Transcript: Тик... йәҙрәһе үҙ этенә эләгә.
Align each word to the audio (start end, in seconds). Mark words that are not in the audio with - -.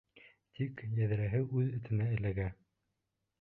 Тик... 0.59 0.81
йәҙрәһе 1.01 1.41
үҙ 1.59 1.69
этенә 1.81 2.09
эләгә. 2.17 2.49